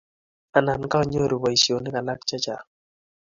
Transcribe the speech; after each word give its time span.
Anan 0.57 0.81
kanyoru 0.91 1.35
boisionik 1.41 1.95
alak 1.99 2.19
chechang' 2.27 2.67